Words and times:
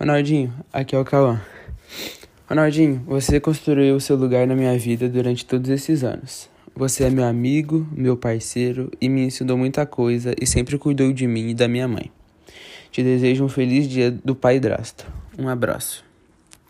Ronaldinho, 0.00 0.50
aqui 0.72 0.96
é 0.96 0.98
o 0.98 1.04
Cauã. 1.04 1.38
Ronaldinho, 2.48 3.04
você 3.06 3.38
construiu 3.38 3.96
o 3.96 4.00
seu 4.00 4.16
lugar 4.16 4.46
na 4.46 4.56
minha 4.56 4.78
vida 4.78 5.06
durante 5.10 5.44
todos 5.44 5.68
esses 5.68 6.02
anos. 6.02 6.48
Você 6.74 7.04
é 7.04 7.10
meu 7.10 7.24
amigo, 7.24 7.86
meu 7.92 8.16
parceiro 8.16 8.90
e 8.98 9.10
me 9.10 9.26
ensinou 9.26 9.58
muita 9.58 9.84
coisa 9.84 10.34
e 10.40 10.46
sempre 10.46 10.78
cuidou 10.78 11.12
de 11.12 11.26
mim 11.26 11.50
e 11.50 11.54
da 11.54 11.68
minha 11.68 11.86
mãe. 11.86 12.10
Te 12.90 13.02
desejo 13.02 13.44
um 13.44 13.48
feliz 13.50 13.86
dia 13.86 14.10
do 14.10 14.34
Pai 14.34 14.58
Drasto. 14.58 15.06
Um 15.38 15.48
abraço. 15.48 16.09